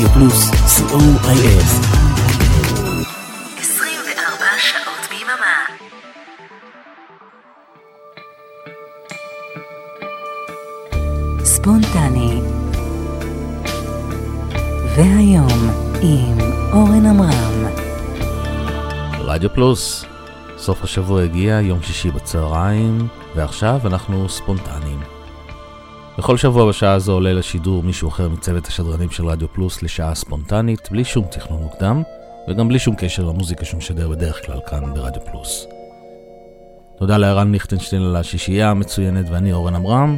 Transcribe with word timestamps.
רדיו 0.00 0.12
פלוס, 0.12 0.50
co.il 0.50 1.62
24 3.58 4.46
שעות 4.58 5.08
ביממה. 5.10 5.66
ספונטני 11.44 12.40
והיום 14.96 15.70
עם 16.02 16.38
אורן 16.72 17.06
עמרם 17.06 17.66
רדיו 19.18 19.54
פלוס, 19.54 20.04
סוף 20.58 20.84
השבוע 20.84 21.22
הגיע, 21.22 21.60
יום 21.60 21.82
שישי 21.82 22.10
בצהריים, 22.10 23.08
ועכשיו 23.36 23.80
אנחנו 23.84 24.28
ספונטניים. 24.28 24.99
בכל 26.20 26.36
שבוע 26.36 26.68
בשעה 26.68 26.92
הזו 26.92 27.12
עולה 27.12 27.32
לשידור 27.32 27.82
מישהו 27.82 28.08
אחר 28.08 28.28
מצוות 28.28 28.66
השדרנים 28.66 29.10
של 29.10 29.26
רדיו 29.26 29.48
פלוס 29.52 29.82
לשעה 29.82 30.14
ספונטנית, 30.14 30.88
בלי 30.90 31.04
שום 31.04 31.24
תכנון 31.30 31.62
מוקדם, 31.62 32.02
וגם 32.48 32.68
בלי 32.68 32.78
שום 32.78 32.94
קשר 32.98 33.24
למוזיקה 33.24 33.64
שהוא 33.64 33.78
משדר 33.78 34.08
בדרך 34.08 34.46
כלל 34.46 34.58
כאן 34.66 34.94
ברדיו 34.94 35.22
פלוס. 35.30 35.66
תודה 36.98 37.16
לערן 37.16 37.52
ליכטנשטיין 37.52 38.02
על 38.02 38.16
השישייה 38.16 38.70
המצוינת 38.70 39.26
ואני 39.30 39.52
אורן 39.52 39.74
עמרם, 39.74 40.16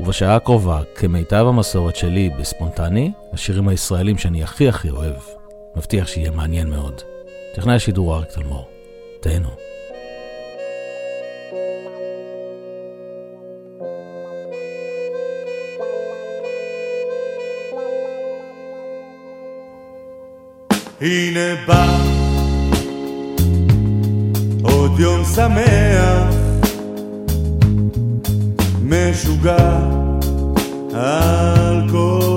ובשעה 0.00 0.36
הקרובה, 0.36 0.80
כמיטב 0.94 1.44
המסורת 1.48 1.96
שלי 1.96 2.30
בספונטני, 2.38 3.12
השירים 3.32 3.68
הישראלים 3.68 4.18
שאני 4.18 4.42
הכי 4.42 4.68
הכי 4.68 4.90
אוהב. 4.90 5.16
מבטיח 5.76 6.06
שיהיה 6.06 6.30
מעניין 6.30 6.70
מאוד. 6.70 7.02
טכנאי 7.54 7.74
השידור 7.74 8.16
אריק 8.16 8.28
תלמור. 8.28 8.68
תהנו. 9.20 9.69
הנה 21.02 21.54
בא 21.66 21.98
עוד 24.62 25.00
יום 25.00 25.24
שמח 25.24 26.34
משוגע 28.82 29.78
על 30.94 31.88
כל 31.92 32.29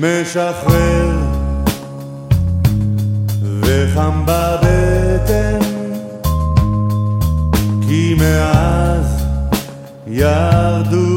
משחרר 0.00 1.18
וחם 3.60 4.22
בבטן 4.26 5.58
כי 7.88 8.14
מאז 8.18 9.24
ירדו 10.06 11.09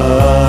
love. 0.00 0.39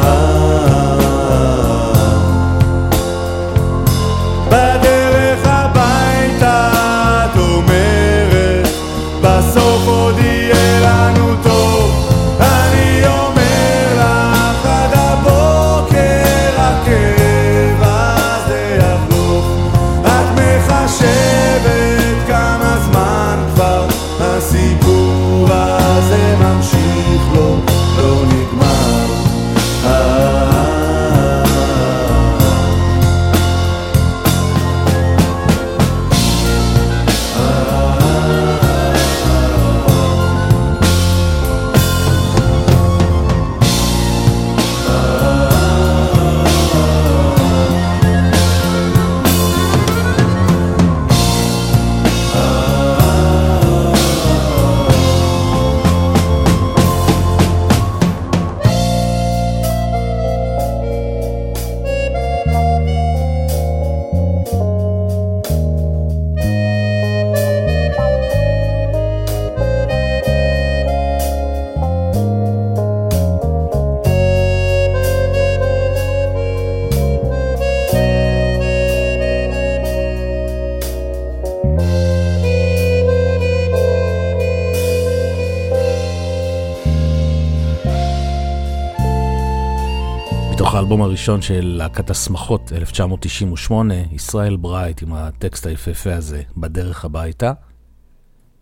הראשון 91.22 91.42
של 91.42 91.74
להקת 91.78 92.10
השמחות, 92.10 92.72
1998, 92.76 93.94
ישראל 94.12 94.56
ברייט 94.56 95.02
עם 95.02 95.14
הטקסט 95.14 95.66
היפהפה 95.66 96.14
הזה, 96.14 96.42
בדרך 96.58 97.06
הביתה. 97.06 97.54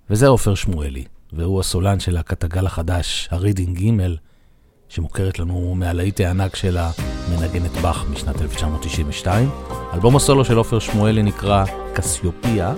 וזה 0.09 0.27
עופר 0.27 0.55
שמואלי, 0.55 1.05
והוא 1.33 1.59
הסולן 1.59 1.99
של 1.99 2.13
להקת 2.13 2.43
הגל 2.43 2.65
החדש, 2.65 3.27
הרידינג 3.31 3.79
ג', 3.79 4.15
שמוכרת 4.89 5.39
לנו 5.39 5.75
מהלהיט 5.75 6.19
הענק 6.19 6.55
של 6.55 6.77
המנגנת 6.77 7.71
באך 7.81 8.05
משנת 8.09 8.41
1992. 8.41 9.49
אלבום 9.93 10.15
הסולו 10.15 10.45
של 10.45 10.57
עופר 10.57 10.79
שמואלי 10.79 11.23
נקרא 11.23 11.65
קסיופיה, 11.93 12.73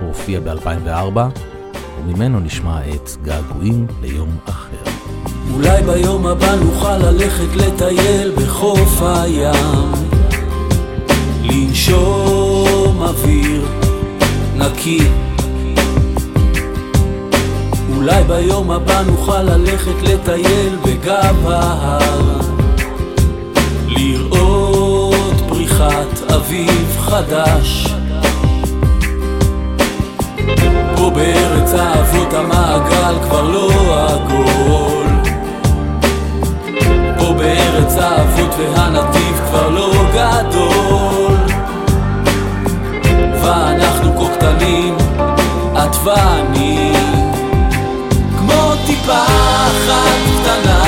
הוא 0.00 0.08
הופיע 0.08 0.40
ב-2004, 0.40 1.18
וממנו 1.98 2.40
נשמע 2.40 2.80
את 2.94 3.10
געגועים 3.22 3.86
ליום 4.02 4.36
אחר. 4.44 4.97
אולי 5.54 5.82
ביום 5.82 6.26
הבא 6.26 6.54
נוכל 6.54 6.96
ללכת 6.96 7.56
לטייל 7.56 8.32
בחוף 8.36 9.02
הים. 9.02 9.92
לנשום 11.42 13.02
אוויר 13.02 13.66
נקי. 14.56 15.00
אולי 17.96 18.24
ביום 18.24 18.70
הבא 18.70 19.02
נוכל 19.02 19.42
ללכת 19.42 20.02
לטייל 20.02 20.76
בגב 20.84 21.46
ההר. 21.46 22.40
לראות 23.86 25.40
פריחת 25.48 26.30
אביב 26.34 26.96
חדש. 26.98 27.94
פה 30.96 31.10
בארץ 31.10 31.74
האבות 31.74 32.32
המעגל 32.34 33.14
כבר 33.22 33.42
לא 33.42 33.70
עגול 34.08 35.07
פה 37.28 37.34
בארץ 37.34 37.96
האבות 37.96 38.54
והנתיב 38.58 39.40
כבר 39.48 39.68
לא 39.68 39.92
גדול. 40.12 41.36
ואנחנו 43.42 44.18
כה 44.18 44.36
קטנים, 44.36 44.96
את 45.72 45.96
ואני 46.04 46.92
כמו 48.38 48.72
טיפה 48.86 49.22
אחת 49.22 50.18
קטנה 50.40 50.87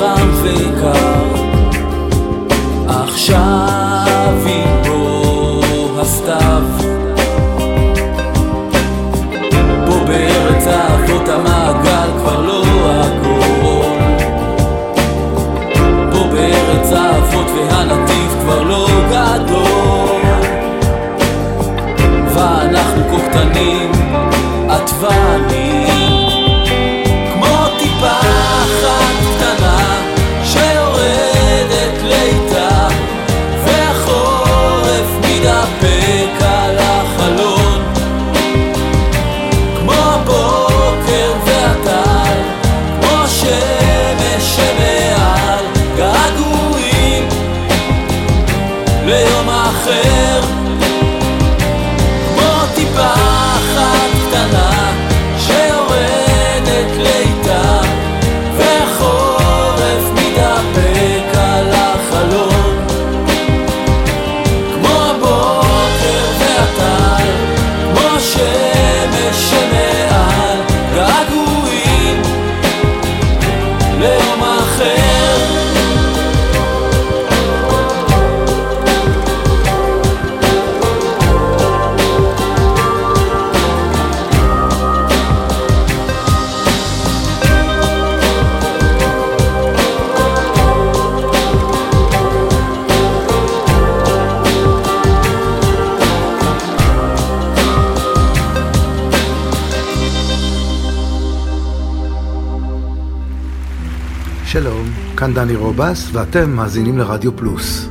כשחם 0.00 0.30
וקר. 0.42 0.92
עכשיו 2.88 3.89
רובס, 105.80 106.10
ואתם 106.12 106.50
מאזינים 106.50 106.98
לרדיו 106.98 107.36
פלוס. 107.36 107.89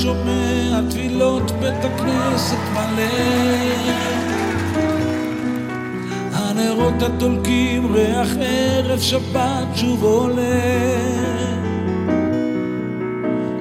שומע 0.00 0.80
תפילות 0.90 1.50
בית 1.50 1.84
הכנסת 1.84 2.56
מלא. 2.72 3.02
הנרות 6.32 7.02
הדולקים 7.02 7.94
ריח 7.94 8.28
ערב 8.40 9.00
שבת 9.00 9.66
שוב 9.74 10.02
עולה. 10.02 10.42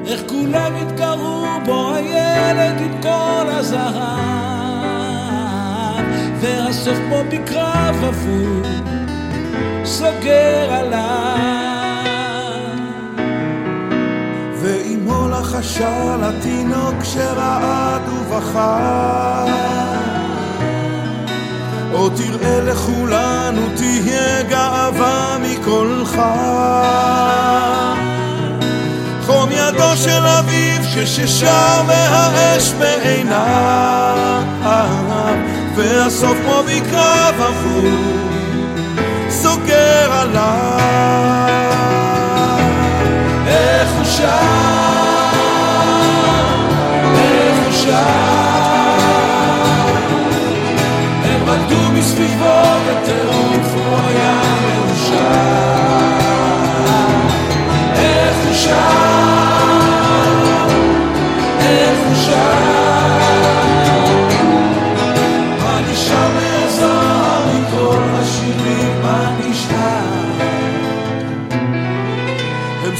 איך 0.07 0.21
כולם 0.27 0.73
התגרו 0.81 1.45
בו 1.65 1.93
הילד 1.95 2.81
עם 2.81 3.01
כל 3.01 3.47
הזהב. 3.47 4.41
והסוף 6.41 6.97
כמו 6.97 7.23
בקרב 7.31 8.03
אבוד 8.03 8.67
סוגר 9.85 10.73
עליו 10.73 11.61
לחשה 15.51 16.15
לתינוק 16.17 17.03
שרעד 17.03 18.10
ובכה 18.10 19.46
עוד 21.91 22.13
תראה 22.15 22.62
לכולנו 22.62 23.62
תהיה 23.75 24.43
גאווה 24.43 25.38
מקולך 25.41 26.22
חום 29.25 29.50
ידו 29.51 29.96
של 29.96 30.25
אביו 30.25 30.81
כששר 30.96 31.81
והאש 31.88 32.74
בעיניו 32.79 34.41
והסוף 35.75 36.38
כמו 36.43 36.63
בקרב 36.63 37.36
אבוד 37.41 38.31
סוגר 39.29 40.12
עליו. 40.12 40.81
איך 43.48 43.89
הוא 43.98 44.05
שר, 44.05 44.90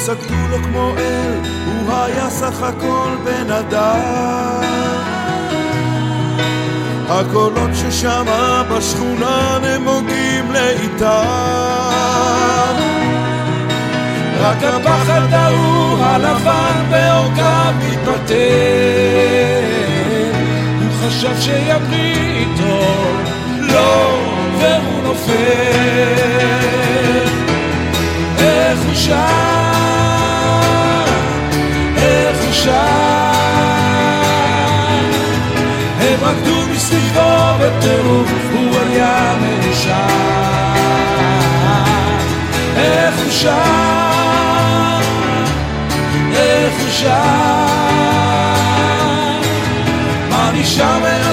סגדו 0.05 0.48
לו 0.50 0.57
כמו 0.63 1.00
היה 2.63 2.72
סך 2.72 2.77
הכל 2.77 3.15
בן 3.24 3.51
אדם. 3.51 4.62
הקולות 7.10 7.70
ששמע 7.74 8.63
בשכונה 8.63 9.58
נמוגים 9.62 10.51
לאיתם. 10.51 11.06
רק 14.39 14.63
הפחד 14.63 15.34
ההוא 15.34 15.98
הלבן 16.00 16.86
בעורקיו 16.89 17.74
מתבטל. 17.89 18.36
הוא 20.82 20.89
חשב 21.01 21.41
שימריא 21.41 22.38
איתו, 22.38 22.82
לא, 23.60 24.20
והוא 24.60 25.03
נופל. 25.03 25.32
איך 28.39 28.80
הוא 28.86 28.96
שר, 28.96 29.71
שר. 32.63 33.32
הם 36.00 36.20
רקדו 36.22 36.68
מסביבו 36.74 37.22
בטירוף, 37.60 38.32
הוא 38.51 38.75
היה 38.89 39.36
מאושר. 39.41 39.91
איך 42.75 43.15
הוא 43.24 43.32
שר, 43.32 43.51
איך 46.34 46.74
הוא 46.82 46.89
שר. 46.89 47.62
מה 50.30 50.51
נשאר 50.53 51.00
מהזוהר 51.00 51.30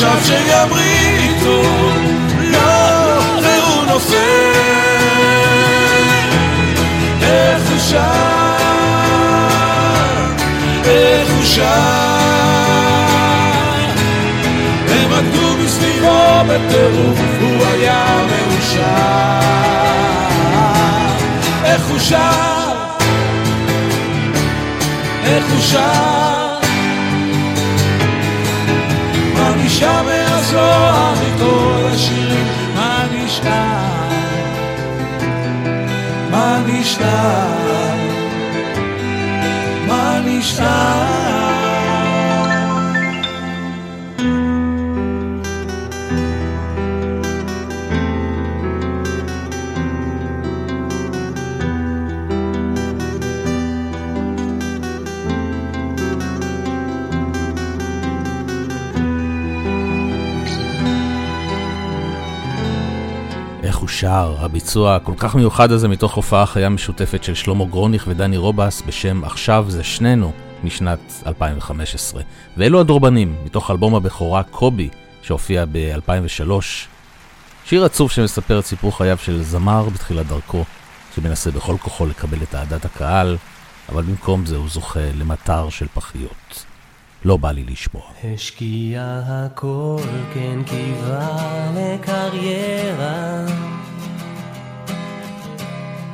חשב 0.00 0.24
שימריא 0.24 1.18
איתו, 1.18 1.62
לא, 2.40 3.18
והוא 3.42 3.84
נופל. 3.86 4.16
איך 7.22 7.70
הוא 7.70 7.78
שר, 7.78 8.00
איך 10.84 11.28
הוא 11.36 11.44
שר. 11.44 11.62
הם 14.88 15.12
רקדו 15.12 15.56
מסביבו 15.64 16.18
בטירוף, 16.48 17.18
הוא 17.40 17.66
היה 17.72 18.04
מאושר. 18.26 18.80
איך 21.64 21.82
הוא 21.88 21.98
שר, 21.98 22.72
איך 25.24 25.44
הוא 25.50 25.60
שר. 25.60 26.39
מה 29.70 29.76
נשאר 29.76 30.02
מהזוהר 30.02 31.14
מכל 31.14 31.86
השירים? 31.94 32.46
מה 32.74 33.06
נשאר? 33.12 34.08
מה 36.30 36.58
נשאר? 36.66 37.96
מה 39.86 40.20
נשאר? 40.24 41.39
שר, 64.10 64.34
הביצוע 64.38 64.96
הכל 64.96 65.12
כך 65.16 65.34
מיוחד 65.34 65.72
הזה 65.72 65.88
מתוך 65.88 66.14
הופעה 66.14 66.46
חיה 66.46 66.68
משותפת 66.68 67.24
של 67.24 67.34
שלמה 67.34 67.64
גרוניך 67.64 68.04
ודני 68.08 68.36
רובס 68.36 68.82
בשם 68.86 69.24
"עכשיו 69.24 69.66
זה 69.68 69.84
שנינו" 69.84 70.32
משנת 70.64 71.22
2015. 71.26 72.22
ואלו 72.56 72.80
הדורבנים, 72.80 73.36
מתוך 73.44 73.70
אלבום 73.70 73.94
הבכורה 73.94 74.42
קובי 74.42 74.88
שהופיע 75.22 75.64
ב-2003. 75.72 76.50
שיר 77.64 77.84
עצוב 77.84 78.10
שמספר 78.10 78.58
את 78.58 78.66
סיפור 78.66 78.96
חייו 78.96 79.18
של 79.18 79.42
זמר 79.42 79.88
בתחילת 79.88 80.26
דרכו, 80.26 80.64
שמנסה 81.14 81.50
בכל 81.50 81.76
כוחו 81.78 82.06
לקבל 82.06 82.42
את 82.42 82.54
אהדת 82.54 82.84
הקהל, 82.84 83.36
אבל 83.88 84.02
במקום 84.02 84.46
זה 84.46 84.56
הוא 84.56 84.68
זוכה 84.68 85.12
למטר 85.18 85.68
של 85.68 85.86
פחיות. 85.94 86.64
לא 87.24 87.36
בא 87.36 87.52
לי 87.52 87.64
לשמוע. 87.64 88.02
השקיע 88.24 89.20
הכל, 89.26 90.00
כן 90.34 90.58
קיווה 90.66 91.36
לקריירה. 91.74 93.69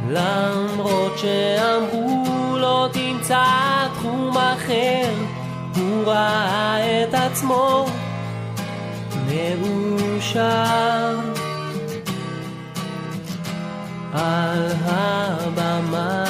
למרות 0.08 1.18
שאמרו 1.18 2.56
לא 2.56 2.88
תמצא 2.92 3.44
תחום 3.94 4.36
אחר, 4.38 5.12
הוא 5.76 6.04
ראה 6.06 7.02
את 7.02 7.14
עצמו 7.14 7.86
מאושר. 9.26 11.18
על 14.12 14.72
הבמה 14.84 16.24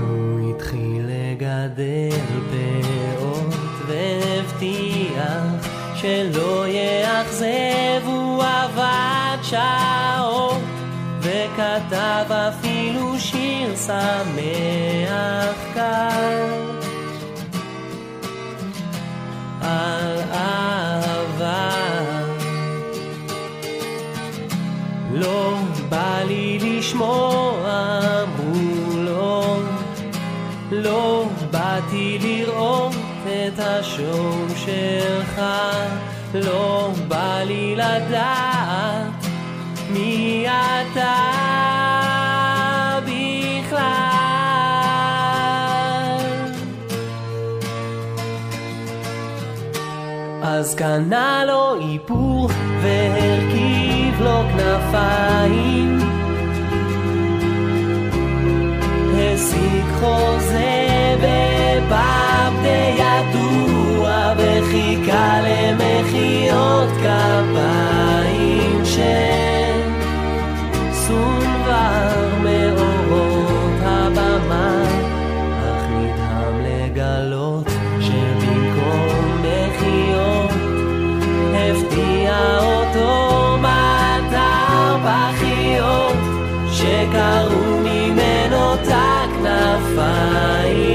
הוא 0.00 0.50
התחיל 0.50 1.06
לגדל 1.06 2.10
פאות 2.50 3.54
והבטיח 3.86 5.42
שלא 5.94 6.66
יאכזב, 6.68 8.06
הוא 8.06 8.42
עבד 8.42 9.36
שעות 9.42 10.60
וכתב 11.20 12.32
אפילו 12.32 12.71
שמח 13.86 15.56
קל 15.74 16.50
על 19.60 20.18
אהבה. 20.32 21.70
לא 25.12 25.54
בא 25.88 26.22
לי 26.26 26.58
לשמוע 26.58 28.24
מולו, 28.36 29.62
לא 30.70 31.28
באתי 31.50 32.18
לראות 32.22 32.94
את 33.26 33.58
השום 33.58 34.46
שלך, 34.56 35.42
לא 36.34 36.90
בא 37.08 37.42
לי 37.46 37.76
לדעת 37.76 39.26
מי 39.90 40.46
אתה. 40.48 41.71
אז 50.52 50.74
קנה 50.74 51.44
לו 51.46 51.80
איפור 51.80 52.48
והרכיב 52.82 54.20
לו 54.20 54.42
כנפיים. 54.56 55.98
השיג 59.14 59.84
חוזה 60.00 61.16
בבב 61.22 62.62
די 62.62 62.94
ידוע 62.98 64.32
וחיכה 64.38 65.40
למחיאות 65.42 66.88
כפיים 67.02 68.84
של... 68.84 69.61
קרו 87.12 87.80
ממנו 87.84 88.74
את 88.74 88.88
הכנפיים 88.88 90.91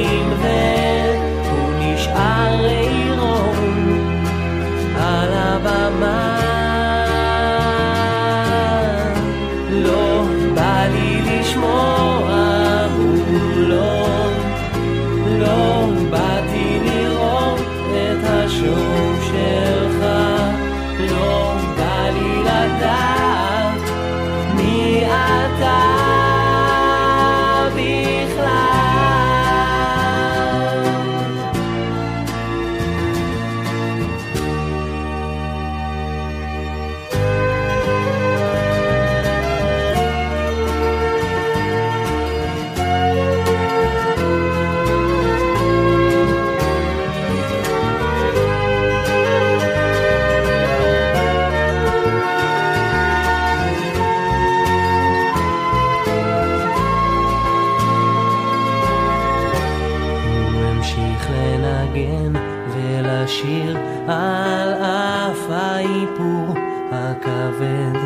השיר 63.37 63.77
על 64.07 64.73
אף 64.73 65.49
האיפור 65.49 66.55
הכבד 66.91 67.99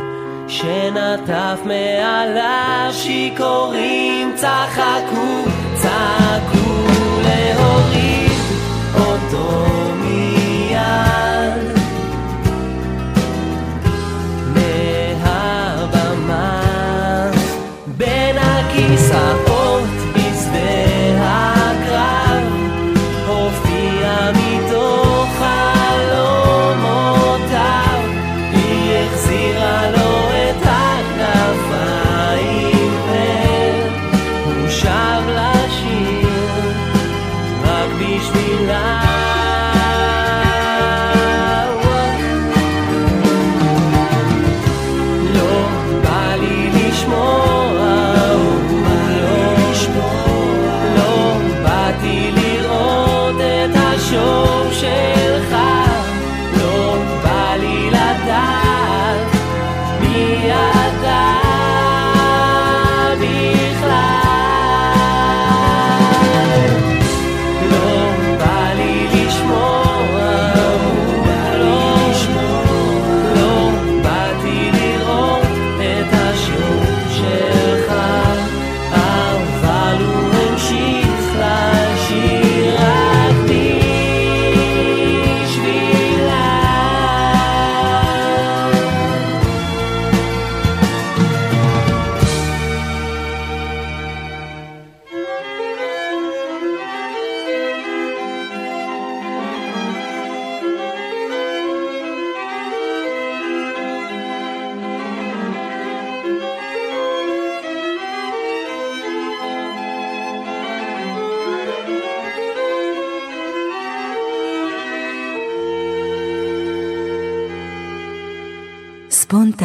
שנטף 0.48 1.60
מעליו 1.66 2.90
שיכורים 2.92 4.32
צחקו. 4.36 5.51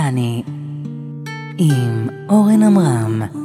דני 0.07 0.43
עם 1.59 2.09
אורן 2.29 2.63
עמרם. 2.63 3.36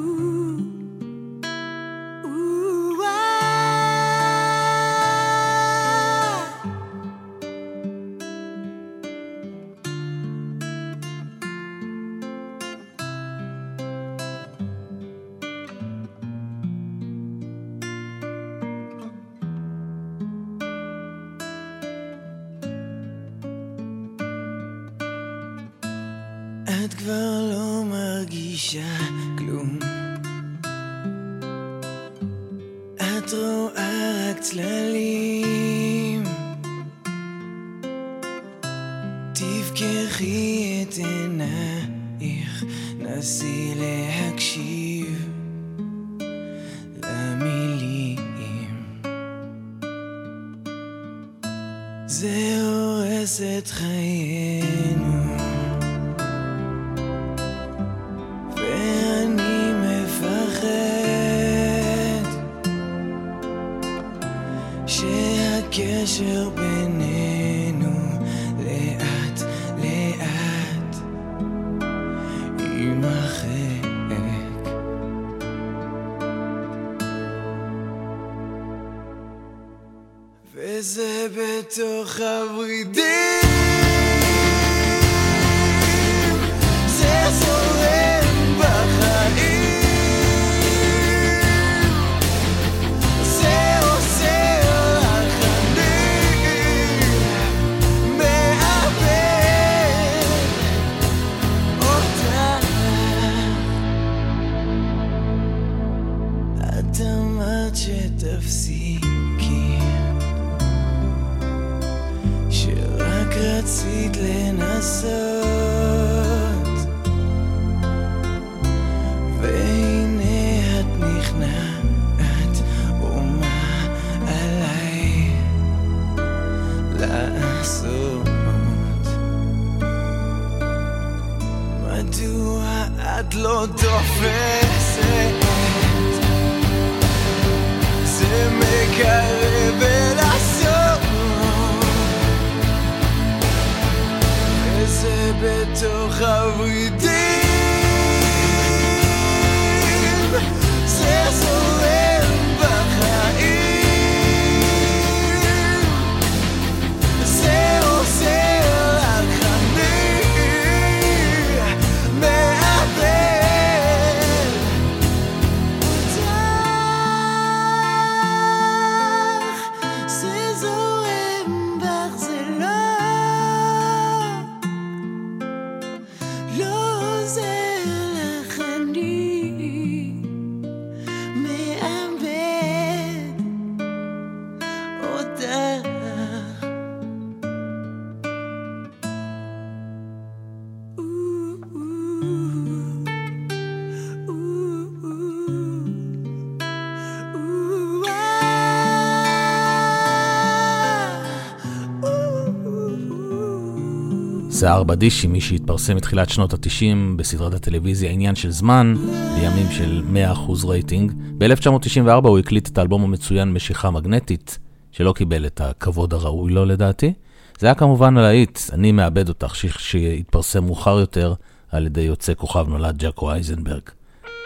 שיער 204.61 204.83
בדישי, 204.83 205.27
מי 205.27 205.41
שהתפרסם 205.41 205.95
מתחילת 205.95 206.29
שנות 206.29 206.53
התשעים 206.53 207.17
בסדרת 207.17 207.53
הטלוויזיה 207.53 208.11
עניין 208.11 208.35
של 208.35 208.51
זמן, 208.51 208.95
בימים 209.35 209.71
של 209.71 210.03
100% 210.35 210.67
רייטינג. 210.67 211.11
ב-1994 211.37 212.27
הוא 212.27 212.39
הקליט 212.39 212.67
את 212.67 212.77
האלבום 212.77 213.03
המצוין 213.03 213.53
משיכה 213.53 213.91
מגנטית, 213.91 214.59
שלא 214.91 215.13
קיבל 215.13 215.45
את 215.45 215.61
הכבוד 215.61 216.13
הראוי 216.13 216.51
לו 216.51 216.65
לדעתי. 216.65 217.13
זה 217.59 217.67
היה 217.67 217.75
כמובן 217.75 218.13
להיט, 218.13 218.59
אני 218.73 218.91
מאבד 218.91 219.29
אותך, 219.29 219.55
ש... 219.55 219.65
שהתפרסם 219.65 220.65
מאוחר 220.65 220.99
יותר 220.99 221.33
על 221.71 221.85
ידי 221.85 222.01
יוצא 222.01 222.33
כוכב 222.33 222.69
נולד 222.69 222.97
ג'קו 222.97 223.31
אייזנברג. 223.31 223.83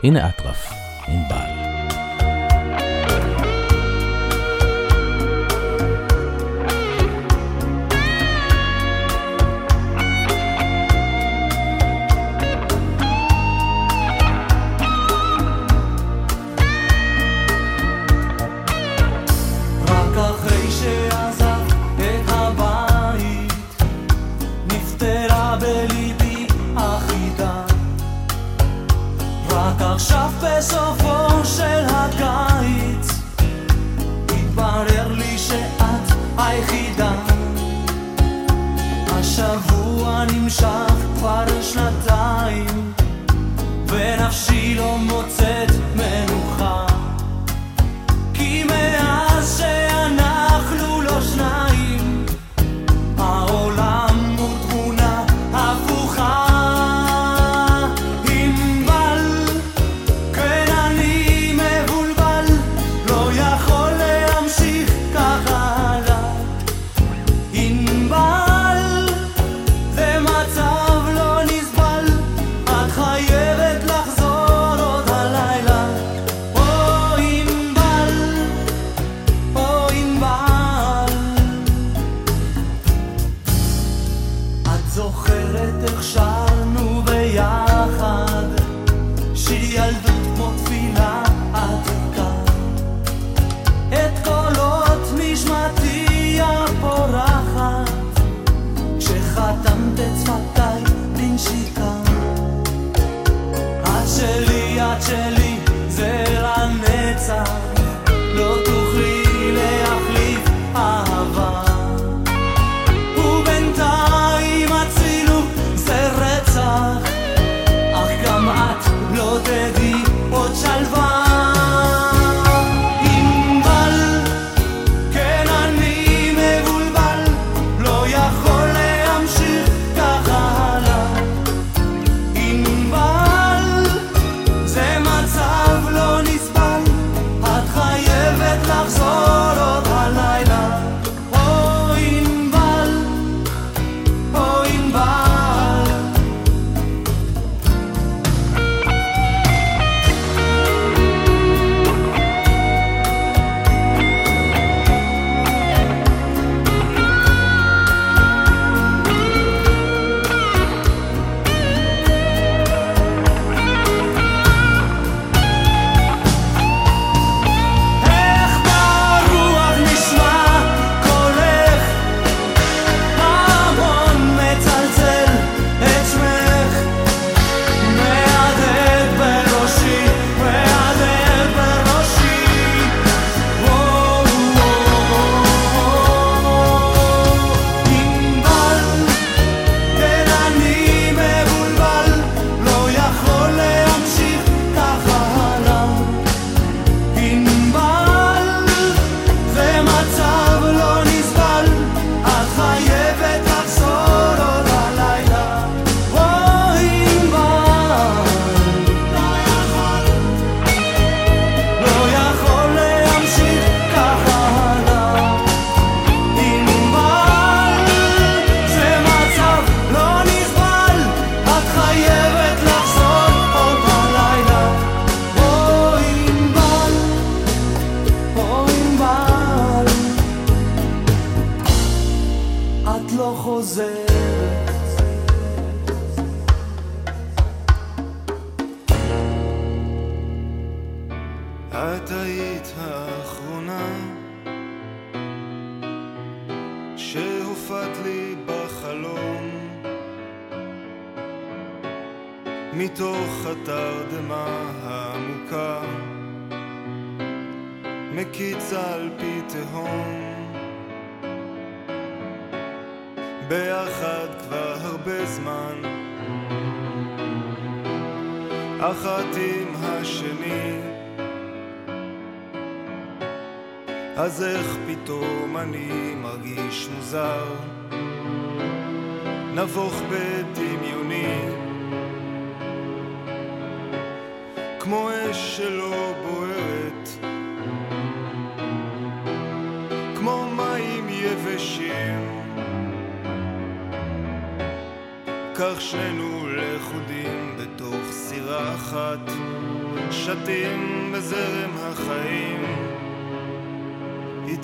הנה 0.03 0.29
אטרף, 0.29 0.73
עם 1.07 1.19
בעל. 1.29 1.64
far 41.25 41.54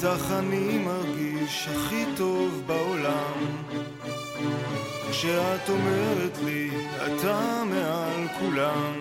איתך 0.04 0.32
אני 0.32 0.78
מרגיש 0.78 1.68
הכי 1.68 2.06
טוב 2.18 2.64
בעולם. 2.66 3.64
כשאת 5.12 5.70
אומרת 5.70 6.38
לי 6.46 6.70
אתה 7.06 7.64
מעל 7.66 8.28
כולם. 8.40 8.94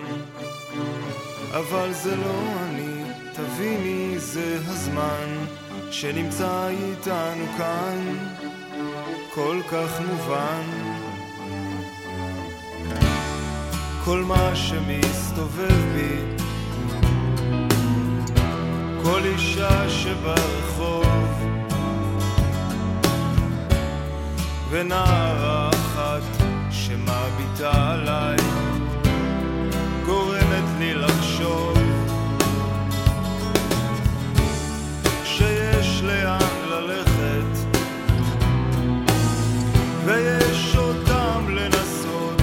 אבל 1.51 1.93
זה 1.93 2.15
לא 2.15 2.41
אני, 2.63 3.03
תביני 3.33 4.19
זה 4.19 4.57
הזמן 4.65 5.45
שנמצא 5.91 6.67
איתנו 6.67 7.45
כאן. 7.57 8.17
כל 9.33 9.57
כך 9.71 10.01
מובן. 10.01 10.63
כל 14.05 14.23
מה 14.23 14.55
שמסתובב 14.55 15.93
בי 15.93 16.40
כל 19.03 19.21
אישה 19.25 19.89
שברחוב. 19.89 21.31
ונערה 24.69 25.69
אחת 25.69 26.21
שמביטה 26.71 27.91
עליי 27.93 28.37
גורמת 30.05 30.63
לי 30.79 30.93
לחשוב 30.93 31.77
שיש 35.23 36.01
לאן 36.03 36.69
ללכת 36.69 37.75
ויש 40.05 40.75
אותם 40.75 41.49
לנסות. 41.49 42.41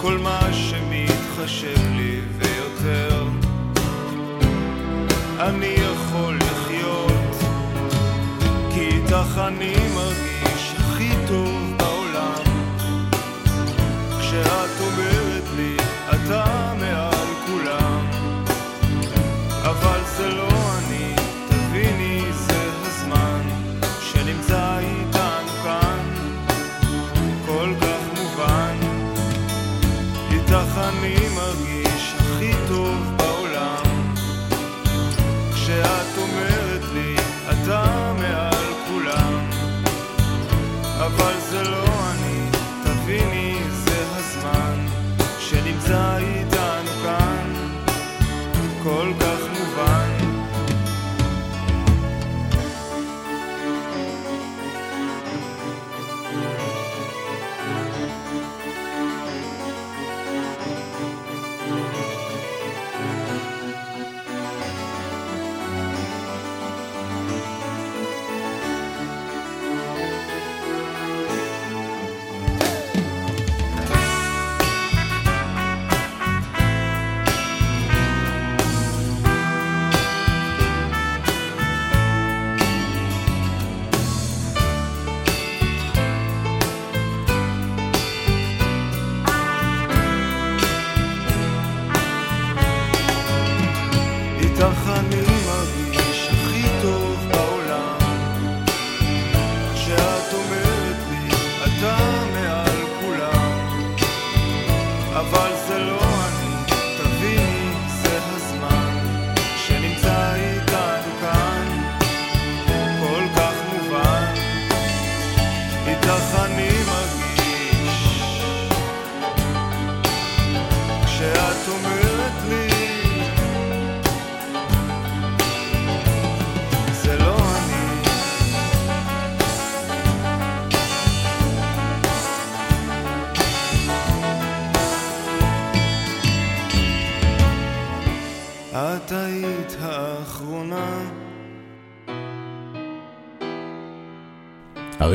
כל 0.00 0.18
מה 0.18 0.40
שמתחשב 0.52 1.89
לי 2.82 2.88
ויותר 2.88 3.24
אני 5.40 5.66
יכול 5.66 6.36
לחיות 6.36 7.12
כי 8.74 8.80
איתך 8.80 9.40
אני 9.46 9.74
מרגיש 9.94 10.19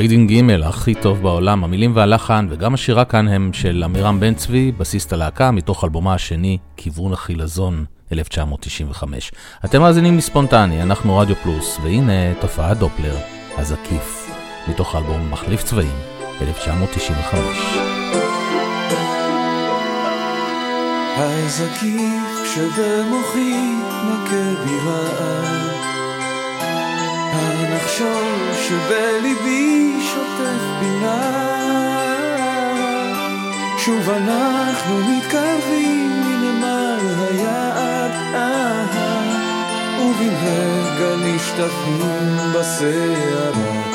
הרידינג 0.06 0.32
ג' 0.32 0.62
הכי 0.64 0.94
טוב 0.94 1.22
בעולם, 1.22 1.64
המילים 1.64 1.92
והלחן 1.94 2.46
וגם 2.50 2.74
השירה 2.74 3.04
כאן 3.04 3.28
הם 3.28 3.52
של 3.52 3.82
עמירם 3.84 4.20
בן 4.20 4.34
צבי, 4.34 4.72
בסיסט 4.72 5.12
הלהקה, 5.12 5.50
מתוך 5.50 5.84
אלבומה 5.84 6.14
השני, 6.14 6.58
כיוון 6.76 7.12
החילזון, 7.12 7.84
1995. 8.12 9.32
אתם 9.64 9.80
מאזינים 9.80 10.18
לספונטני, 10.18 10.82
אנחנו 10.82 11.18
רדיו 11.18 11.36
פלוס, 11.36 11.78
והנה 11.82 12.34
תופעת 12.40 12.78
דופלר, 12.78 13.16
הזקיף, 13.56 14.30
מתוך 14.68 14.94
האלבום 14.94 15.30
מחליף 15.30 15.62
צבעים, 15.62 15.96
1995. 16.40 17.76
הזקיף 21.16 22.54
שבמוחי 22.54 23.54
מכה 24.04 24.64
בי 24.64 24.78
רעב 24.84 26.05
הנחשול 27.32 28.52
שבליבי 28.68 29.96
שוטף 30.00 30.62
בינה 30.80 31.46
שוב 33.78 34.10
אנחנו 34.10 34.98
מתקרבים 34.98 36.20
מנמל 36.20 36.98
היעד, 37.18 38.10
ובן 40.00 40.36
רגע 40.42 41.16
נשטפים 41.16 42.36
בסערה. 42.54 43.85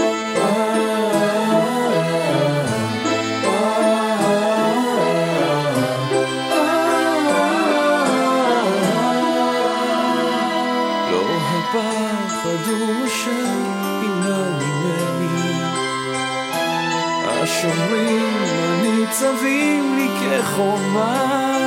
הניצבים 19.52 19.96
לי 19.96 20.08
כחומה 20.20 21.58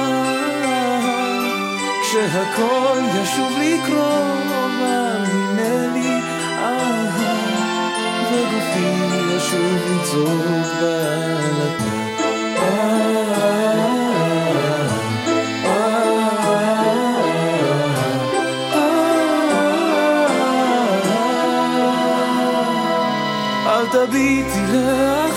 כשהכל 2.02 3.00
ישוב 3.22 3.52
לקרוא 3.58 4.34
מאמיני 4.80 6.20
אהה 6.58 7.44
וגופי 8.30 8.90
ישוב 9.36 9.80
לצעוק 9.90 10.44
בעלתה 10.80 11.94
תביטי 23.92 24.62
לאחור, 24.72 25.33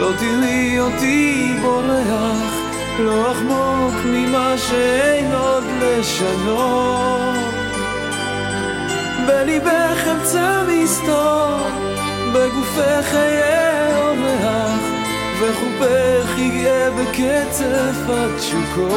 לא 0.00 0.12
תראי 0.18 0.80
אותי 0.80 1.52
בורח, 1.62 2.54
לא 2.98 3.32
אחמוק 3.32 3.94
ממה 4.04 4.54
שאין 4.58 5.32
עוד 5.32 5.64
לשנות. 5.80 7.36
בליבך 9.26 10.06
אמצע 10.12 10.62
מסתור, 10.68 11.58
בגופך 12.34 13.14
אהיה 13.14 13.98
אורח, 13.98 14.80
וחופך 15.40 16.38
יגאה 16.38 16.90
בקצף 16.90 17.96
התשוקות. 18.08 18.96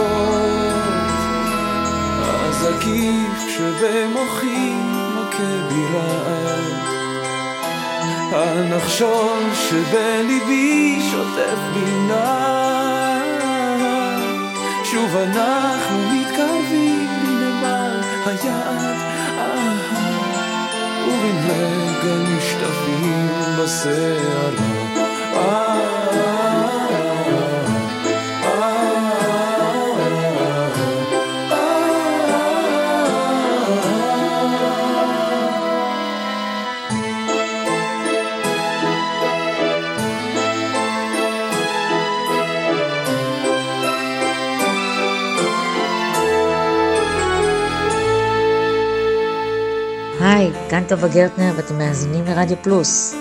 אז 2.21 2.65
עקיף 2.65 3.49
שבמוחי 3.49 4.73
מכה 5.15 5.67
בי 5.69 5.85
רעב. 5.93 6.88
הנחשון 8.31 9.49
שבליבי 9.53 11.01
שוטף 11.11 11.59
בינה 11.73 12.59
שוב 14.83 15.15
אנחנו 15.15 15.97
מתקרבים 16.11 17.09
לנמל 17.23 18.01
היעד. 18.25 18.97
ובן 21.07 21.37
רגע 21.49 22.15
נשטפים 22.15 23.27
בסערה 23.59 24.89
כאן 50.79 50.87
טובה 50.87 51.07
גרטנר 51.07 51.53
ואתם 51.57 51.77
מאזינים 51.77 52.25
לרדיו 52.25 52.57
פלוס. 52.63 53.15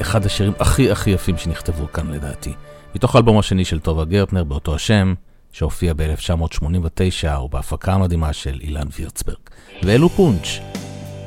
אחד 0.00 0.26
השירים 0.26 0.52
הכי 0.58 0.90
הכי 0.90 1.10
יפים 1.10 1.38
שנכתבו 1.38 1.92
כאן 1.92 2.10
לדעתי. 2.10 2.52
מתוך 2.94 3.14
האלבום 3.14 3.38
השני 3.38 3.64
של 3.64 3.80
טובה 3.80 4.04
גרטנר 4.04 4.44
באותו 4.44 4.74
השם, 4.74 5.14
שהופיע 5.52 5.92
ב-1989 5.96 7.38
ובהפקה 7.38 7.92
המדהימה 7.92 8.32
של 8.32 8.58
אילן 8.62 8.86
וירצברג. 8.98 9.36
ואלו 9.82 10.08
פונץ', 10.08 10.48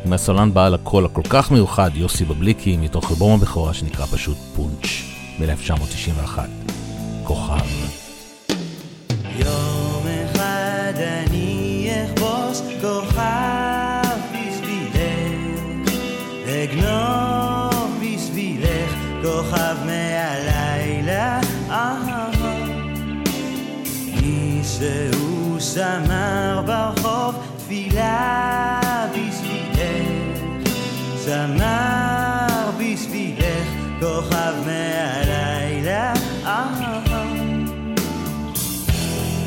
עם 0.05 0.13
הסולן 0.13 0.53
בעל 0.53 0.73
הקול 0.73 1.05
הכל 1.05 1.21
כך 1.29 1.51
מיוחד 1.51 1.91
יוסי 1.93 2.25
בבליקי, 2.25 2.77
מתוך 2.77 3.11
אלבום 3.11 3.33
הבכורה 3.33 3.73
שנקרא 3.73 4.05
פשוט 4.05 4.37
פונץ' 4.55 4.85
ב-1991. 5.39 6.39
כוכב. 7.23 7.65
יום 9.39 9.64
מישהו 24.85 25.73
שמר 25.73 26.61
ברחוב 26.65 27.35
תפילה 27.57 28.79
בשבילך, 29.11 30.39
שמר 31.25 32.71
בשבילך 32.77 33.67
כוכב 33.99 34.53
מהלילה. 34.65 36.13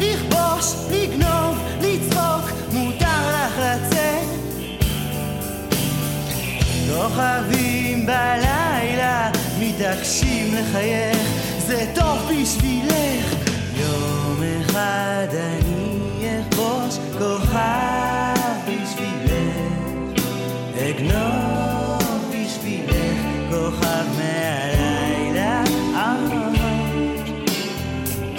לכבוש, 0.00 0.74
לגנוב, 0.90 1.58
לצחוק, 1.80 2.50
מותר 2.72 3.30
לך 3.30 3.58
לצאת. 3.58 4.28
כוכבים 6.88 8.06
בלילה 8.06 9.30
מתעקשים 9.58 10.54
לחייך, 10.54 11.18
זה 11.66 11.86
טוב 11.94 12.30
בשבילך. 12.30 13.47
אחד 14.78 15.34
אני 15.34 16.40
אכבוש 16.40 16.98
כוכב 17.18 18.54
בשבילך, 18.64 20.22
אגנוב 20.74 22.02
בשבילך 22.30 23.20
כוכב 23.50 24.04
מהלילה. 24.18 25.62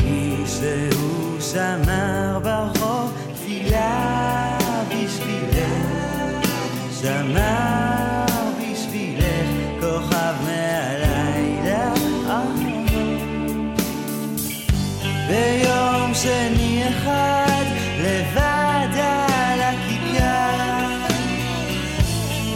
מישהו 0.04 1.42
שמר 1.42 2.40
ברחוב 2.44 3.14
תפילה 3.34 4.58
בשבילך, 4.90 6.50
שמר 7.02 7.69
שני 16.30 16.84
אחד 16.90 17.64
לבד 18.00 18.98
על 18.98 19.60
הכיכר, 19.62 20.96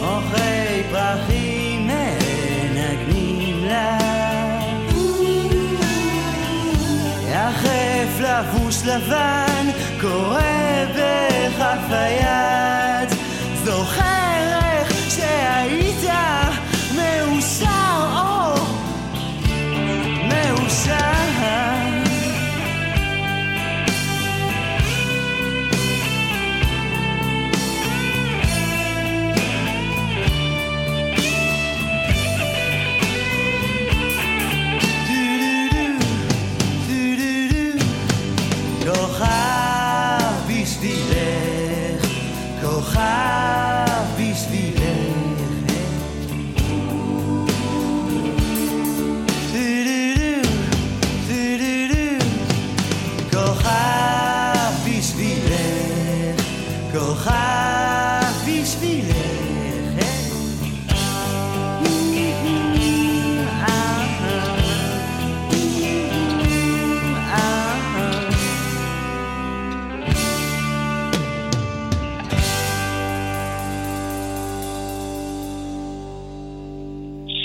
אוכלי 0.00 0.82
פרחים 0.90 1.86
מנגנים 1.86 3.64
לה. 3.64 3.98
יחף 7.30 8.20
לבוש 8.20 8.82
לבן, 8.84 9.70
קורא 10.00 10.40
בכף 10.94 11.90
היד, 11.90 13.08
זוכר 13.64 14.33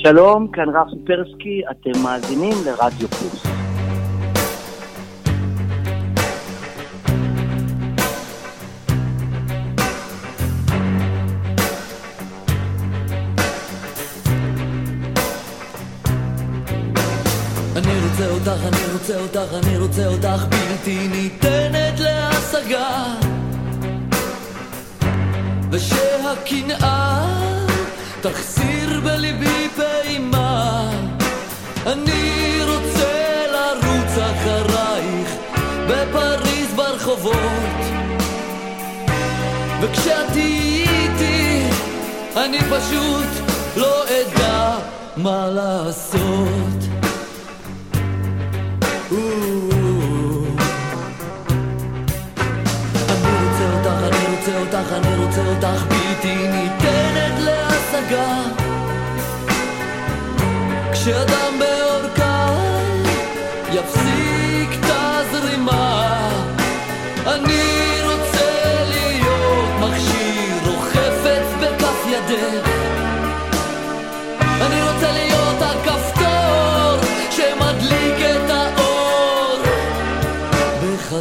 שלום, 0.10 0.48
כאן 0.54 0.70
רפי 0.70 0.96
פרסקי, 1.06 1.62
אתם 1.72 2.04
מאזינים 2.04 2.54
לרדיו 2.66 3.08
פלוס. 3.08 3.46
אני 17.76 17.94
רוצה 18.04 18.32
אותך, 18.32 18.66
אני 18.68 18.94
רוצה 18.94 19.22
אותך, 19.22 19.54
אני 19.64 19.69
פשוט 42.70 43.28
לא 43.78 44.04
אדע 44.04 44.76
מה 45.18 45.50
לעשות. 45.50 46.80
אני 53.10 53.34
רוצה 53.46 53.66
אותך, 53.74 54.04
אני 54.04 54.36
רוצה 54.36 54.60
אותך, 54.60 54.92
אני 54.94 55.26
רוצה 55.26 55.42
אותך 55.46 55.84
בלתי 55.90 56.36
ניתנת 56.36 57.40
להשגה. 57.40 58.42
כשאדם 60.94 61.60
בעורקיי 61.60 63.04
יפסיק 63.72 64.80
את 64.80 64.86
הזרימה 64.90 66.30
אני 67.28 67.99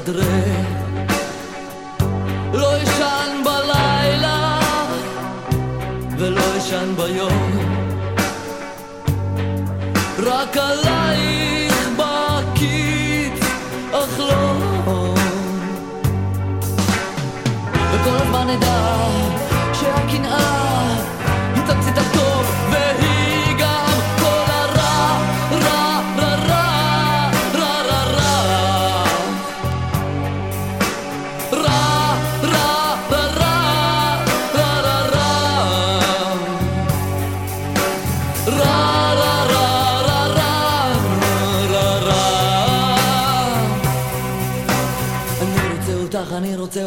בחדרי 0.09 0.53
לא 2.53 2.79
ישן 2.83 3.43
בלילה 3.45 4.61
ולא 6.19 6.43
ישן 6.57 6.95
ביום. 6.97 7.53
רק 10.19 10.57
עלייך 10.57 11.89
בקיץ 11.97 13.45
אחלום 13.93 15.15
וכל 17.93 18.17
הזמן 18.17 18.47
נדע 18.47 18.98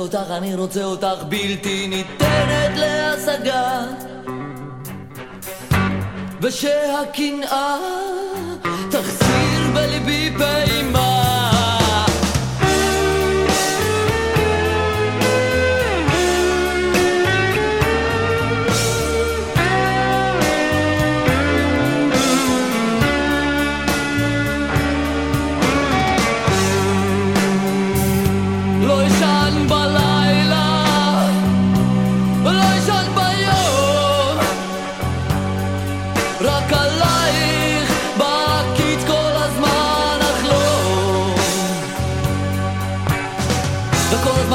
אותך, 0.02 0.32
אני 0.32 0.56
רוצה 0.56 0.84
אותך, 0.84 1.24
בלתי 1.30 1.88
ניתנת 1.88 2.78
להשגה. 2.78 3.86
ושהקנאה 6.42 7.78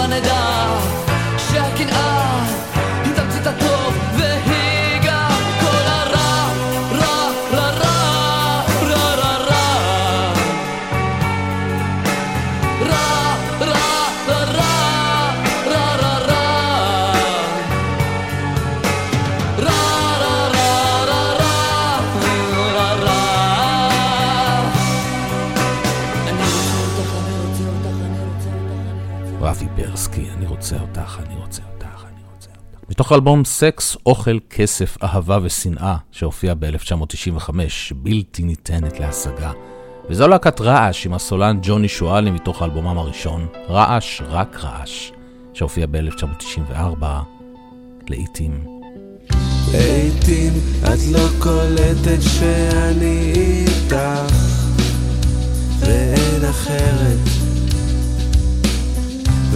on 0.07 0.13
a 0.13 0.96
מתוך 32.97 33.13
אלבום 33.13 33.45
סקס, 33.45 33.97
אוכל, 34.07 34.39
כסף, 34.51 34.97
אהבה 35.03 35.39
ושנאה, 35.43 35.97
שהופיע 36.13 36.55
ב-1995, 36.59 37.51
בלתי 37.97 38.43
ניתנת 38.43 39.01
להשגה. 39.01 39.53
וזו 40.11 40.29
להקת 40.29 40.61
רעש 40.61 41.07
עם 41.07 41.15
הסולן 41.15 41.59
ג'וני 41.63 41.89
שואלי 41.89 42.31
מתוך 42.31 42.63
אלבומם 42.63 42.99
הראשון, 42.99 43.47
רעש, 43.69 44.23
רק 44.29 44.57
רעש, 44.63 45.11
שהופיע 45.55 45.87
ב-1994, 45.91 47.05
לעיתים. 48.09 48.65
לעיתים 49.73 50.53
את 50.85 50.99
לא 51.13 51.29
קולטת 51.39 52.23
שאני 52.23 53.33
איתך, 53.35 54.35
ואין 55.81 56.45
אחרת. 56.51 57.56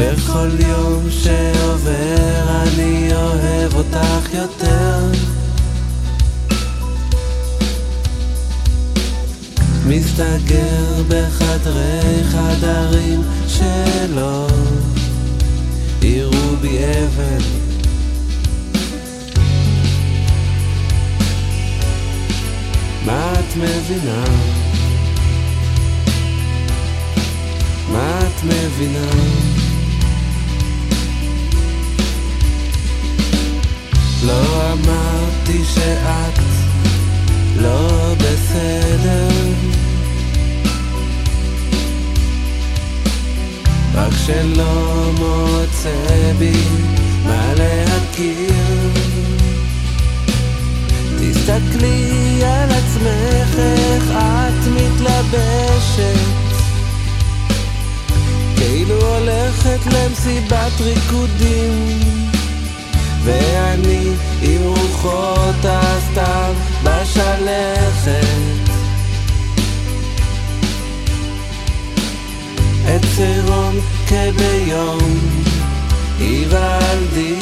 וכל 0.01 0.49
יום 0.69 1.11
שעובר 1.11 2.63
אני 2.63 3.11
אוהב 3.15 3.75
אותך 3.75 4.35
יותר 4.35 5.13
מסתגר 9.87 11.03
בחדרי 11.09 12.25
חדרים 12.25 13.23
שלא 13.49 14.47
יראו 16.03 16.57
בי 16.61 16.79
אבן 16.79 17.45
מה 23.07 23.33
את 23.33 23.57
מבינה? 23.57 24.25
מה 27.93 28.19
את 28.19 28.45
מבינה? 28.45 29.50
לא 34.25 34.73
אמרתי 34.73 35.65
שאת 35.75 36.39
לא 37.57 38.15
בסדר. 38.17 39.29
רק 43.95 44.13
שלא 44.27 45.11
מוצא 45.19 46.33
בי 46.39 46.63
מה 47.25 47.53
להכיר. 47.57 48.55
תסתכלי 51.21 52.41
על 52.45 52.71
עצמך 52.71 53.59
איך 53.59 54.11
את 54.11 54.69
מתלבשת. 54.69 56.31
כאילו 58.57 58.95
הולכת 58.95 59.81
למסיבת 59.87 60.81
ריקודים 60.81 62.11
ואני 63.25 64.11
עם 64.43 64.63
רוחות 64.63 65.65
הסתיו 65.65 66.55
בשלכת. 66.85 68.71
את 72.97 73.01
צירון 73.17 73.75
כביום 74.07 75.21
היוולדי 76.19 77.39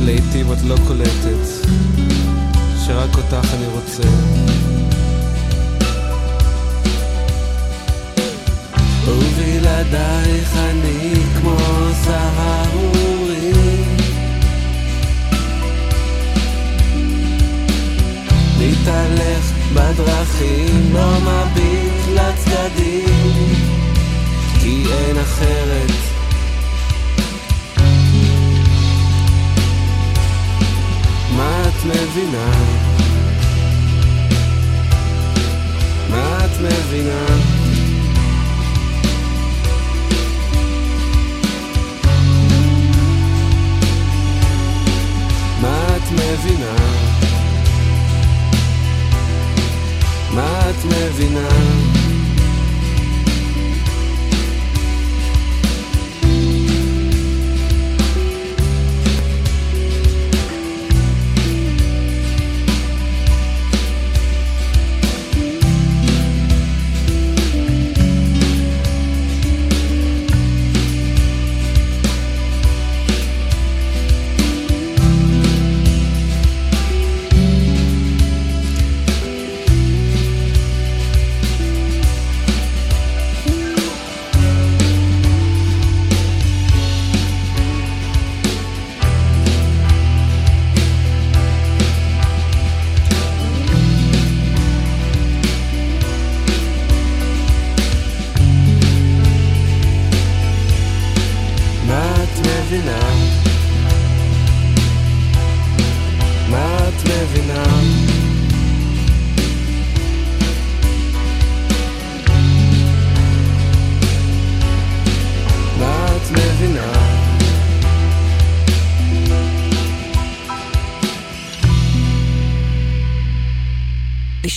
לעתים 0.00 0.52
את 0.52 0.62
לא 0.64 0.76
קולטת 0.86 1.46
שרק 2.86 3.16
אותך 3.16 3.54
אני 3.54 3.66
רוצה 3.66 4.02
ובלעדייך 9.06 10.56
אני 10.56 11.14
כמו 11.40 11.56
סהרורי 12.04 13.52
מתהלך 18.58 19.52
בדרכים, 19.74 20.92
לא 20.92 21.18
מביט 21.20 21.92
לצדדים 22.14 23.54
כי 24.60 24.84
אין 24.92 25.18
אחרת 25.18 25.90
מה 31.36 31.62
את 31.68 31.84
מבינה? 31.84 32.52
מה 36.10 36.44
את 36.44 36.60
מבינה? 36.60 37.61
מבינה? 46.12 46.74
מה 50.34 50.70
את 50.70 50.84
מבינה? 50.84 52.01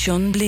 לישון 0.06 0.32
בלי 0.32 0.45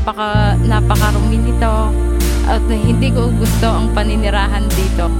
napaka 0.00 0.56
napakarumi 0.64 1.36
nito 1.36 1.92
at 2.48 2.64
hindi 2.72 3.12
ko 3.12 3.28
gusto 3.36 3.68
ang 3.68 3.92
paninirahan 3.92 4.64
dito. 4.72 5.12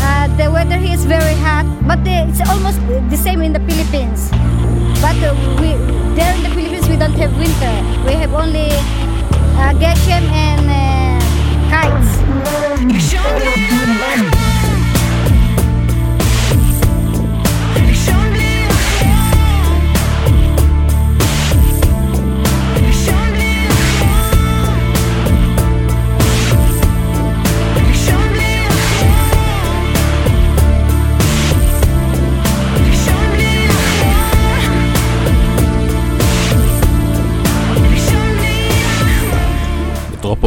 Uh, 0.00 0.24
the 0.40 0.48
weather 0.48 0.80
here 0.80 0.96
is 0.96 1.04
very 1.04 1.36
hot, 1.44 1.68
but 1.84 2.00
uh, 2.08 2.24
it's 2.24 2.40
almost 2.48 2.80
the 3.12 3.20
same 3.20 3.44
in 3.44 3.52
the 3.52 3.60
Philippines. 3.68 4.32
But 5.04 5.20
uh, 5.20 5.36
we 5.60 5.76
there 6.16 6.32
in 6.32 6.48
the 6.48 6.52
Philippines 6.56 6.88
we 6.88 6.96
don't 6.96 7.12
have 7.20 7.36
winter. 7.36 7.76
We 8.08 8.16
have 8.16 8.32
only 8.32 8.72
uh, 9.60 9.76
Geshem 9.76 10.24
and 10.32 10.64
uh, 10.64 11.20
kites. 11.68 12.24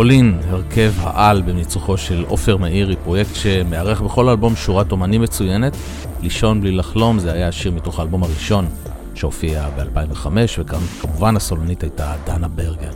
מטרופולין, 0.03 0.39
הרכב 0.49 0.91
העל 0.99 1.41
בניצוחו 1.41 1.97
של 1.97 2.25
עופר 2.27 2.57
מאירי, 2.57 2.95
פרויקט 3.03 3.35
שמארח 3.35 4.01
בכל 4.01 4.29
אלבום 4.29 4.55
שורת 4.55 4.91
אומנים 4.91 5.21
מצוינת. 5.21 5.77
לישון 6.21 6.61
בלי 6.61 6.71
לחלום, 6.71 7.19
זה 7.19 7.33
היה 7.33 7.47
השיר 7.47 7.71
מתוך 7.71 7.99
האלבום 7.99 8.23
הראשון 8.23 8.65
שהופיע 9.15 9.69
ב-2005, 9.69 10.27
וכמובן 10.59 11.35
הסולנית 11.35 11.83
הייתה 11.83 12.13
דנה 12.25 12.47
ברגר. 12.47 12.91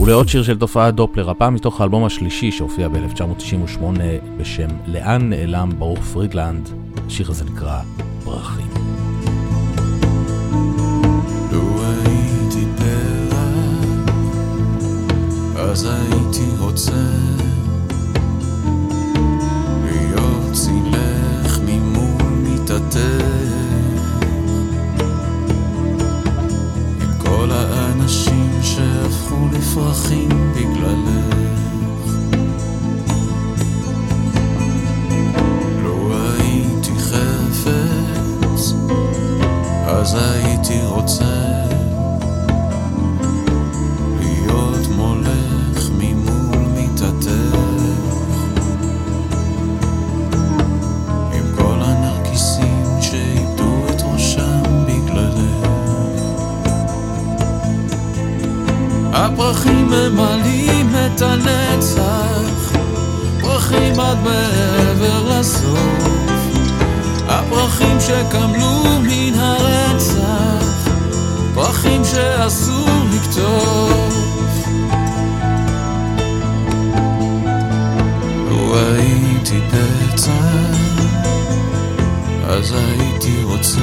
ולעוד 0.00 0.28
שיר 0.28 0.42
של 0.42 0.58
תופעת 0.58 0.94
דופלר, 0.94 1.30
הפעם 1.30 1.54
מתוך 1.54 1.80
האלבום 1.80 2.04
השלישי 2.04 2.52
שהופיע 2.52 2.88
ב-1998 2.88 3.82
בשם 4.36 4.68
לאן 4.86 5.30
נעלם 5.30 5.70
ברוך 5.78 6.00
פרידלנד, 6.00 6.68
השיר 7.06 7.30
הזה 7.30 7.44
נקרא 7.44 7.80
פרחים. 8.24 8.87
אז 15.58 15.84
הייתי 15.84 16.46
רוצה 16.58 16.92
להיות 19.84 20.52
צילך 20.52 21.58
ממול 21.66 22.32
מיטתך 22.32 23.24
עם 27.00 27.18
כל 27.18 27.48
האנשים 27.50 28.50
שהפכו 28.62 29.48
לפרחים 29.52 30.52
בגללך. 30.56 31.38
לו 35.82 36.12
הייתי 36.14 36.92
חפץ 36.98 38.72
אז 39.86 40.14
הייתי 40.14 40.80
רוצה 40.86 41.67
הפרחים 59.32 59.90
ממלאים 59.90 60.90
את 61.06 61.22
הנצח. 61.22 62.72
פרחים 63.40 64.00
עד 64.00 64.18
מעבר 64.24 65.38
לסוף. 65.38 66.08
הפרחים 67.28 68.00
שקמלו 68.00 68.84
מן 69.02 69.38
הרצח, 69.38 70.88
פרחים 71.54 72.02
שאסור 72.04 72.88
לקטוף. 73.14 74.68
לו 78.50 78.76
הייתי 78.76 79.60
פצע, 79.70 80.32
אז 82.48 82.72
הייתי 82.72 83.42
רוצה 83.44 83.80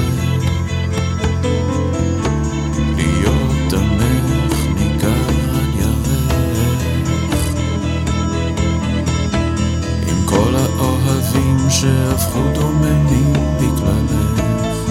שהפכו 11.80 12.40
דוממים 12.54 13.32
בגללך. 13.32 14.90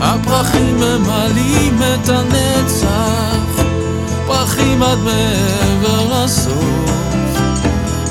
הפרחים 0.00 0.76
ממלאים 0.76 1.78
את 1.82 2.08
הנצח, 2.08 3.62
פרחים 4.26 4.82
עד 4.82 4.98
מעבר 4.98 6.24
לסוף, 6.24 6.90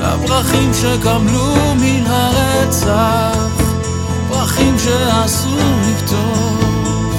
הפרחים 0.02 0.72
שקמלו 0.74 1.76
מן 1.76 2.04
הרצח, 2.08 3.64
פרחים 4.30 4.76
שאסור 4.80 5.60
לקטוף. 5.88 7.16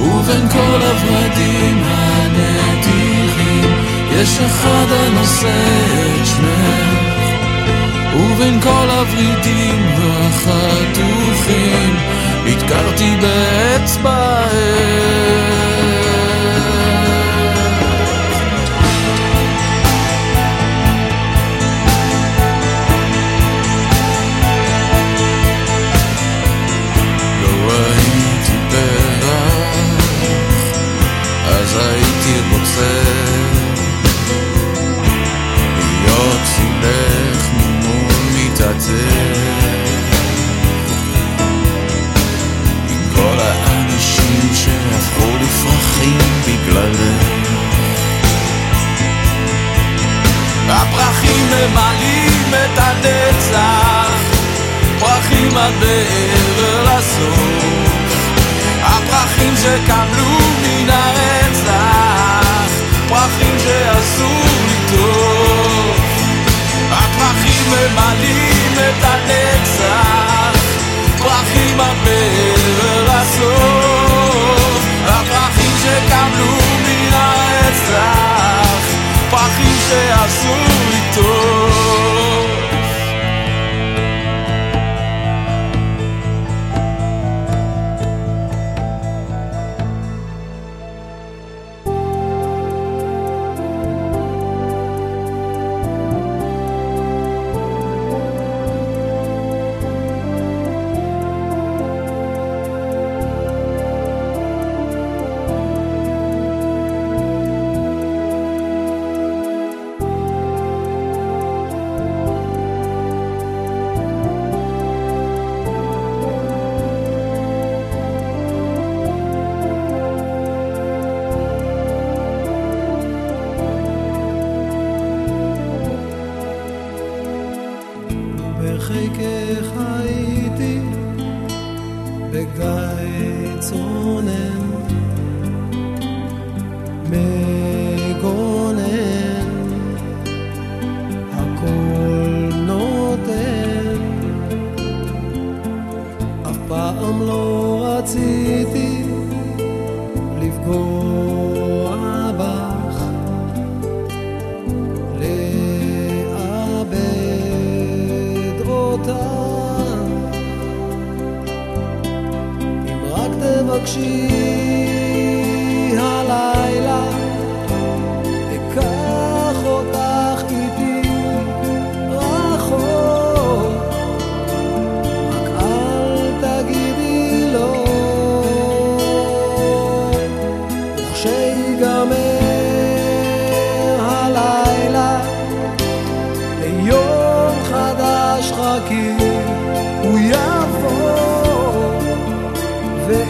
ובין 0.00 0.48
כל 0.48 0.80
הורדים 0.82 1.82
הנטים 1.84 3.03
יש 4.14 4.38
אחד 4.38 4.86
הנושא 4.90 5.48
את 6.20 6.26
שמך. 6.26 7.04
ובין 8.16 8.60
כל 8.60 8.88
הוורידים 8.90 9.94
החטופים 9.98 11.96
נתקרתי 12.44 13.16
באצבעך 13.20 14.52
הפרחים 51.34 51.46
ממלאים 51.46 52.54
את 52.54 52.78
הנצח. 52.78 54.10
פרחים 54.98 55.56
עד 55.56 55.72
בעבר 55.80 56.84
לסוף 56.84 57.92
הפרחים 58.82 59.54
שקמלו 59.56 60.38
מן 60.62 60.90
הרצח. 60.90 62.70
פרחים 63.08 63.56
שאסור 63.58 64.44
לטוב 64.70 65.96
הפרחים 66.90 67.70
ממלאים 67.70 68.72
את 68.72 69.04
הנצח. 69.04 70.60
פרחים 71.18 71.80
עד 71.80 71.96
מעבר 72.04 72.33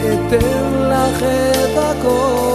ואתן 0.04 0.88
לך 0.90 1.22
את 1.22 1.78
הכל 1.78 2.53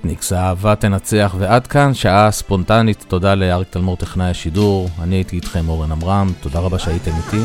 אתניקס, 0.00 0.32
האהבה 0.32 0.76
תנצח, 0.76 1.34
ועד 1.38 1.66
כאן 1.66 1.94
שעה 1.94 2.30
ספונטנית. 2.30 3.04
תודה 3.08 3.34
לאריק 3.34 3.68
תלמור 3.70 3.96
טכנאי 3.96 4.30
השידור. 4.30 4.88
אני 5.02 5.14
הייתי 5.16 5.36
איתכם 5.36 5.68
אורן 5.68 5.92
עמרם, 5.92 6.32
תודה 6.40 6.58
רבה 6.58 6.78
שהייתם 6.78 7.10
איתי, 7.16 7.42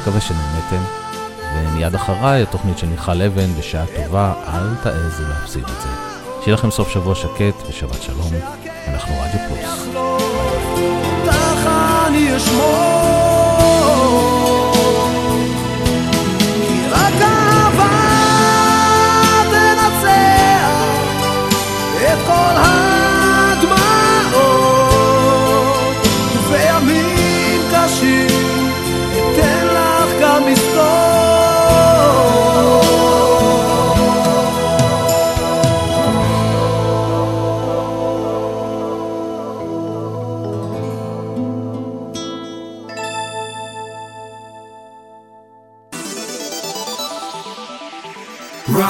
מקווה 0.00 0.20
שנהנתם. 0.20 0.82
ומיד 1.56 1.94
אחריי 1.94 2.42
התוכנית 2.42 2.78
של 2.78 2.86
מיכל 2.86 3.22
אבן, 3.22 3.54
בשעה 3.58 3.84
טובה, 3.96 4.32
אל 4.46 4.74
תעזו 4.82 5.22
להפסיד 5.28 5.62
את 5.62 5.82
זה. 5.82 5.88
שיהיה 6.42 6.54
לכם 6.54 6.70
סוף 6.70 6.88
שבוע 6.88 7.14
שקט 7.14 7.68
ושבת 7.68 8.02
שלום. 8.02 8.32
אנחנו 8.88 9.14
רדיו 9.20 9.40
פלוס. 9.48 9.88